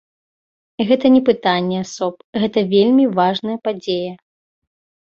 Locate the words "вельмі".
2.75-3.05